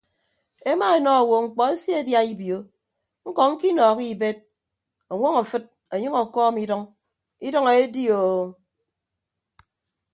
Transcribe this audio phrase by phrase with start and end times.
[0.71, 2.57] Emaenọ owo mkpọ eseedia ibio
[3.27, 4.37] ñkọ ñkinọọhọ ibed
[5.11, 6.81] ọñwọñ afịd ọnyʌñ ọkọọm idʌñ
[7.47, 8.41] idʌñ eedioo.